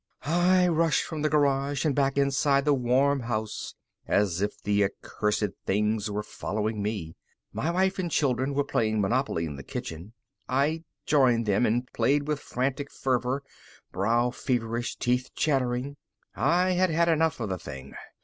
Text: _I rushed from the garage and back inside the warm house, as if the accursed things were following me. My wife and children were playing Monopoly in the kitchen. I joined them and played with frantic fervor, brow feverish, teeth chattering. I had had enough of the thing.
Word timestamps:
_I 0.27 0.67
rushed 0.67 1.03
from 1.03 1.21
the 1.21 1.29
garage 1.29 1.85
and 1.85 1.93
back 1.93 2.17
inside 2.17 2.65
the 2.65 2.73
warm 2.73 3.19
house, 3.19 3.75
as 4.07 4.41
if 4.41 4.59
the 4.63 4.83
accursed 4.83 5.51
things 5.67 6.09
were 6.09 6.23
following 6.23 6.81
me. 6.81 7.13
My 7.53 7.69
wife 7.69 7.99
and 7.99 8.09
children 8.09 8.55
were 8.55 8.63
playing 8.63 8.99
Monopoly 8.99 9.45
in 9.45 9.57
the 9.57 9.63
kitchen. 9.63 10.13
I 10.49 10.85
joined 11.05 11.45
them 11.45 11.67
and 11.67 11.87
played 11.93 12.27
with 12.27 12.39
frantic 12.39 12.89
fervor, 12.89 13.43
brow 13.91 14.31
feverish, 14.31 14.95
teeth 14.95 15.29
chattering. 15.35 15.97
I 16.35 16.71
had 16.71 16.89
had 16.89 17.07
enough 17.07 17.39
of 17.39 17.49
the 17.49 17.59
thing. 17.59 17.93